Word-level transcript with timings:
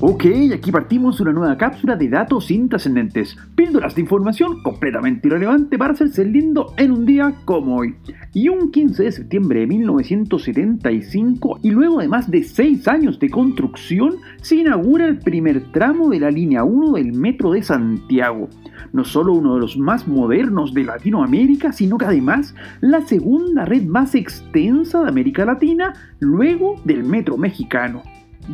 Ok, 0.00 0.26
aquí 0.54 0.70
partimos 0.70 1.18
una 1.18 1.32
nueva 1.32 1.56
cápsula 1.56 1.96
de 1.96 2.08
datos 2.08 2.52
intrascendentes, 2.52 3.36
píldoras 3.56 3.96
de 3.96 4.02
información 4.02 4.62
completamente 4.62 5.26
irrelevante 5.26 5.76
para 5.76 5.92
hacerse 5.92 6.24
lindo 6.24 6.72
en 6.76 6.92
un 6.92 7.04
día 7.04 7.34
como 7.44 7.78
hoy. 7.78 7.96
Y 8.32 8.48
un 8.48 8.70
15 8.70 9.02
de 9.02 9.10
septiembre 9.10 9.58
de 9.58 9.66
1975, 9.66 11.58
y 11.64 11.72
luego 11.72 11.98
de 11.98 12.06
más 12.06 12.30
de 12.30 12.44
6 12.44 12.86
años 12.86 13.18
de 13.18 13.28
construcción, 13.28 14.18
se 14.40 14.54
inaugura 14.54 15.08
el 15.08 15.18
primer 15.18 15.72
tramo 15.72 16.10
de 16.10 16.20
la 16.20 16.30
línea 16.30 16.62
1 16.62 16.92
del 16.92 17.12
Metro 17.14 17.50
de 17.50 17.64
Santiago. 17.64 18.48
No 18.92 19.02
solo 19.02 19.32
uno 19.32 19.54
de 19.54 19.60
los 19.62 19.76
más 19.76 20.06
modernos 20.06 20.74
de 20.74 20.84
Latinoamérica, 20.84 21.72
sino 21.72 21.98
que 21.98 22.04
además 22.04 22.54
la 22.80 23.00
segunda 23.00 23.64
red 23.64 23.82
más 23.82 24.14
extensa 24.14 25.02
de 25.02 25.08
América 25.08 25.44
Latina, 25.44 25.92
luego 26.20 26.76
del 26.84 27.02
Metro 27.02 27.36
Mexicano. 27.36 28.04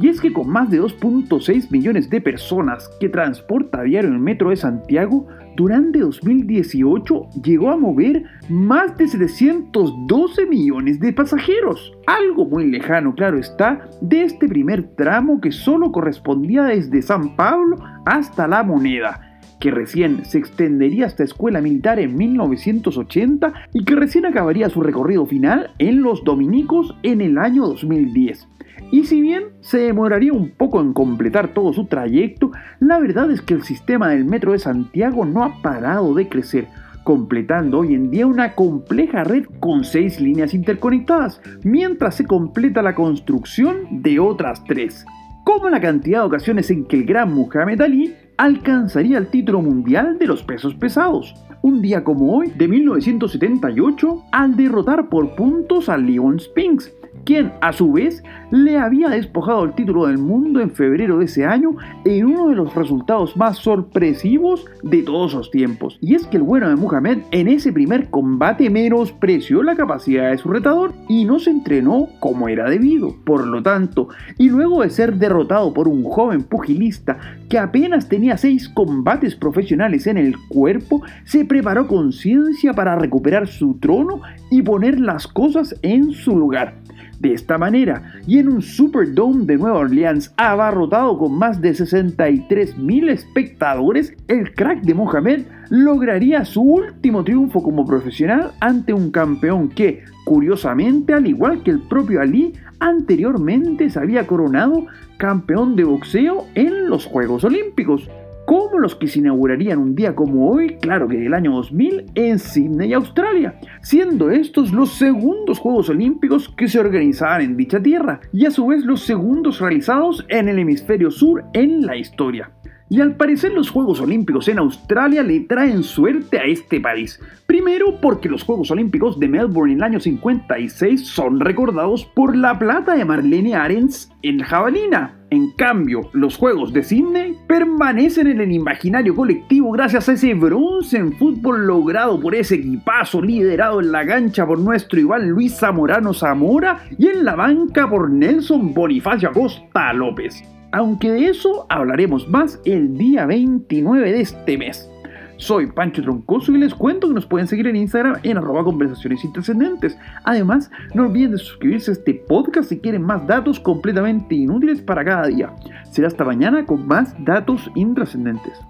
Y 0.00 0.08
es 0.08 0.20
que 0.20 0.32
con 0.32 0.48
más 0.48 0.70
de 0.70 0.80
2.6 0.80 1.70
millones 1.70 2.10
de 2.10 2.20
personas 2.20 2.90
que 2.98 3.08
transporta 3.08 3.80
a 3.80 3.82
diario 3.84 4.10
el 4.10 4.18
metro 4.18 4.50
de 4.50 4.56
Santiago, 4.56 5.26
durante 5.56 6.00
2018 6.00 7.28
llegó 7.44 7.70
a 7.70 7.76
mover 7.76 8.24
más 8.48 8.96
de 8.96 9.06
712 9.06 10.46
millones 10.46 10.98
de 10.98 11.12
pasajeros. 11.12 11.92
Algo 12.06 12.44
muy 12.46 12.68
lejano, 12.70 13.14
claro 13.14 13.38
está, 13.38 13.88
de 14.00 14.24
este 14.24 14.48
primer 14.48 14.82
tramo 14.96 15.40
que 15.40 15.52
solo 15.52 15.92
correspondía 15.92 16.64
desde 16.64 17.02
San 17.02 17.36
Pablo 17.36 17.76
hasta 18.04 18.48
La 18.48 18.64
Moneda 18.64 19.33
que 19.64 19.70
recién 19.70 20.26
se 20.26 20.36
extendería 20.36 21.06
hasta 21.06 21.24
escuela 21.24 21.62
militar 21.62 21.98
en 21.98 22.14
1980 22.18 23.54
y 23.72 23.86
que 23.86 23.94
recién 23.94 24.26
acabaría 24.26 24.68
su 24.68 24.82
recorrido 24.82 25.24
final 25.24 25.70
en 25.78 26.02
los 26.02 26.22
dominicos 26.22 26.94
en 27.02 27.22
el 27.22 27.38
año 27.38 27.66
2010. 27.68 28.46
Y 28.90 29.04
si 29.04 29.22
bien 29.22 29.44
se 29.62 29.78
demoraría 29.78 30.34
un 30.34 30.50
poco 30.50 30.82
en 30.82 30.92
completar 30.92 31.54
todo 31.54 31.72
su 31.72 31.86
trayecto, 31.86 32.50
la 32.78 32.98
verdad 32.98 33.30
es 33.30 33.40
que 33.40 33.54
el 33.54 33.62
sistema 33.62 34.10
del 34.10 34.26
Metro 34.26 34.52
de 34.52 34.58
Santiago 34.58 35.24
no 35.24 35.42
ha 35.42 35.62
parado 35.62 36.12
de 36.12 36.28
crecer, 36.28 36.66
completando 37.02 37.78
hoy 37.78 37.94
en 37.94 38.10
día 38.10 38.26
una 38.26 38.54
compleja 38.54 39.24
red 39.24 39.46
con 39.60 39.84
seis 39.84 40.20
líneas 40.20 40.52
interconectadas, 40.52 41.40
mientras 41.62 42.16
se 42.16 42.26
completa 42.26 42.82
la 42.82 42.94
construcción 42.94 44.02
de 44.02 44.20
otras 44.20 44.62
tres. 44.64 45.06
Como 45.42 45.70
la 45.70 45.80
cantidad 45.80 46.20
de 46.20 46.26
ocasiones 46.26 46.70
en 46.70 46.84
que 46.84 46.96
el 46.96 47.06
gran 47.06 47.32
Muhammad 47.32 47.80
Ali 47.80 48.14
alcanzaría 48.36 49.18
el 49.18 49.28
título 49.28 49.62
mundial 49.62 50.18
de 50.18 50.26
los 50.26 50.42
pesos 50.42 50.74
pesados, 50.74 51.34
un 51.62 51.80
día 51.80 52.04
como 52.04 52.36
hoy 52.36 52.50
de 52.56 52.68
1978, 52.68 54.24
al 54.32 54.56
derrotar 54.56 55.08
por 55.08 55.34
puntos 55.34 55.88
a 55.88 55.96
Leon 55.96 56.40
Spinks, 56.40 56.92
quien 57.24 57.52
a 57.60 57.72
su 57.72 57.92
vez 57.92 58.22
le 58.50 58.78
había 58.78 59.08
despojado 59.08 59.64
el 59.64 59.72
título 59.74 60.06
del 60.06 60.18
mundo 60.18 60.60
en 60.60 60.70
febrero 60.70 61.18
de 61.18 61.24
ese 61.24 61.44
año 61.44 61.76
en 62.04 62.26
uno 62.26 62.48
de 62.48 62.54
los 62.54 62.74
resultados 62.74 63.36
más 63.36 63.58
sorpresivos 63.58 64.64
de 64.82 65.02
todos 65.02 65.34
los 65.34 65.50
tiempos. 65.50 65.98
Y 66.00 66.14
es 66.14 66.26
que 66.26 66.36
el 66.36 66.42
bueno 66.42 66.68
de 66.68 66.76
Muhammad 66.76 67.18
en 67.30 67.48
ese 67.48 67.72
primer 67.72 68.10
combate 68.10 68.70
menospreció 68.70 69.62
la 69.62 69.76
capacidad 69.76 70.30
de 70.30 70.38
su 70.38 70.48
retador 70.48 70.92
y 71.08 71.24
no 71.24 71.38
se 71.38 71.50
entrenó 71.50 72.08
como 72.20 72.48
era 72.48 72.68
debido. 72.68 73.14
Por 73.24 73.46
lo 73.46 73.62
tanto, 73.62 74.08
y 74.38 74.48
luego 74.48 74.82
de 74.82 74.90
ser 74.90 75.14
derrotado 75.14 75.72
por 75.72 75.88
un 75.88 76.04
joven 76.04 76.42
pugilista 76.42 77.18
que 77.48 77.58
apenas 77.58 78.08
tenía 78.08 78.36
seis 78.36 78.68
combates 78.68 79.34
profesionales 79.34 80.06
en 80.06 80.18
el 80.18 80.36
cuerpo, 80.48 81.02
se 81.24 81.44
preparó 81.44 81.86
con 81.86 82.12
ciencia 82.12 82.72
para 82.72 82.96
recuperar 82.96 83.46
su 83.46 83.74
trono 83.74 84.20
y 84.50 84.62
poner 84.62 85.00
las 85.00 85.26
cosas 85.26 85.74
en 85.82 86.12
su 86.12 86.36
lugar. 86.36 86.74
De 87.20 87.32
esta 87.32 87.58
manera, 87.58 88.14
y 88.26 88.38
en 88.38 88.48
un 88.48 88.62
Superdome 88.62 89.44
de 89.44 89.56
Nueva 89.56 89.78
Orleans 89.78 90.32
abarrotado 90.36 91.18
con 91.18 91.38
más 91.38 91.60
de 91.60 91.74
63 91.74 92.76
mil 92.76 93.08
espectadores, 93.08 94.14
el 94.28 94.52
crack 94.54 94.82
de 94.82 94.94
Mohamed 94.94 95.42
lograría 95.70 96.44
su 96.44 96.62
último 96.62 97.24
triunfo 97.24 97.62
como 97.62 97.86
profesional 97.86 98.52
ante 98.60 98.92
un 98.92 99.10
campeón 99.10 99.68
que, 99.68 100.02
curiosamente, 100.24 101.14
al 101.14 101.26
igual 101.26 101.62
que 101.62 101.70
el 101.70 101.80
propio 101.80 102.20
Ali, 102.20 102.54
anteriormente 102.80 103.88
se 103.88 103.98
había 103.98 104.26
coronado 104.26 104.86
campeón 105.16 105.76
de 105.76 105.84
boxeo 105.84 106.46
en 106.54 106.88
los 106.88 107.06
Juegos 107.06 107.44
Olímpicos 107.44 108.08
como 108.46 108.78
los 108.78 108.94
que 108.94 109.06
se 109.06 109.20
inaugurarían 109.20 109.78
un 109.78 109.94
día 109.94 110.14
como 110.14 110.50
hoy, 110.50 110.76
claro 110.76 111.08
que 111.08 111.16
del 111.16 111.34
año 111.34 111.52
2000, 111.52 112.12
en 112.14 112.38
Sydney, 112.38 112.92
Australia, 112.92 113.58
siendo 113.82 114.30
estos 114.30 114.72
los 114.72 114.92
segundos 114.94 115.58
Juegos 115.58 115.88
Olímpicos 115.88 116.48
que 116.48 116.68
se 116.68 116.78
organizaban 116.78 117.42
en 117.42 117.56
dicha 117.56 117.82
tierra 117.82 118.20
y 118.32 118.46
a 118.46 118.50
su 118.50 118.66
vez 118.66 118.84
los 118.84 119.02
segundos 119.02 119.60
realizados 119.60 120.24
en 120.28 120.48
el 120.48 120.58
hemisferio 120.58 121.10
sur 121.10 121.44
en 121.52 121.86
la 121.86 121.96
historia. 121.96 122.50
Y 122.90 123.00
al 123.00 123.16
parecer 123.16 123.52
los 123.52 123.70
Juegos 123.70 124.00
Olímpicos 124.00 124.46
en 124.48 124.58
Australia 124.58 125.22
le 125.22 125.40
traen 125.40 125.82
suerte 125.82 126.38
a 126.38 126.44
este 126.44 126.80
país. 126.80 127.18
Primero 127.46 127.98
porque 128.00 128.28
los 128.28 128.42
Juegos 128.42 128.70
Olímpicos 128.70 129.18
de 129.18 129.26
Melbourne 129.26 129.72
en 129.72 129.78
el 129.78 129.84
año 129.84 130.00
56 130.00 131.06
son 131.06 131.40
recordados 131.40 132.04
por 132.04 132.36
la 132.36 132.58
plata 132.58 132.94
de 132.94 133.06
Marlene 133.06 133.54
Arens 133.54 134.10
en 134.22 134.40
jabalina. 134.40 135.18
En 135.30 135.50
cambio, 135.52 136.10
los 136.12 136.36
Juegos 136.36 136.74
de 136.74 136.82
Sydney 136.82 137.36
permanecen 137.48 138.26
en 138.26 138.42
el 138.42 138.52
imaginario 138.52 139.16
colectivo 139.16 139.72
gracias 139.72 140.08
a 140.08 140.12
ese 140.12 140.34
bronce 140.34 140.98
en 140.98 141.12
fútbol 141.14 141.66
logrado 141.66 142.20
por 142.20 142.34
ese 142.34 142.56
equipazo 142.56 143.22
liderado 143.22 143.80
en 143.80 143.92
la 143.92 144.06
cancha 144.06 144.46
por 144.46 144.58
nuestro 144.58 145.00
Iván 145.00 145.30
Luis 145.30 145.56
Zamorano 145.56 146.12
Zamora 146.12 146.84
y 146.98 147.08
en 147.08 147.24
la 147.24 147.34
banca 147.34 147.88
por 147.88 148.10
Nelson 148.10 148.74
Bonifacio 148.74 149.30
Acosta 149.30 149.92
López 149.94 150.44
aunque 150.74 151.12
de 151.12 151.28
eso 151.28 151.66
hablaremos 151.68 152.28
más 152.28 152.60
el 152.64 152.98
día 152.98 153.26
29 153.26 154.10
de 154.10 154.20
este 154.20 154.58
mes. 154.58 154.90
Soy 155.36 155.66
Pancho 155.70 156.02
Troncoso 156.02 156.50
y 156.50 156.58
les 156.58 156.74
cuento 156.74 157.06
que 157.06 157.14
nos 157.14 157.26
pueden 157.26 157.46
seguir 157.46 157.68
en 157.68 157.76
Instagram 157.76 158.18
en 158.24 158.38
arroba 158.38 158.64
conversaciones 158.64 159.24
intrascendentes. 159.24 159.96
Además, 160.24 160.72
no 160.92 161.04
olviden 161.04 161.30
de 161.30 161.38
suscribirse 161.38 161.92
a 161.92 161.94
este 161.94 162.14
podcast 162.14 162.70
si 162.70 162.80
quieren 162.80 163.02
más 163.02 163.24
datos 163.24 163.60
completamente 163.60 164.34
inútiles 164.34 164.82
para 164.82 165.04
cada 165.04 165.28
día. 165.28 165.54
Será 165.92 166.08
hasta 166.08 166.24
mañana 166.24 166.66
con 166.66 166.88
más 166.88 167.14
datos 167.24 167.70
intrascendentes. 167.76 168.60